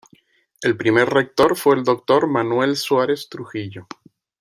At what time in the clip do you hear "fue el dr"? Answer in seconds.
1.55-2.25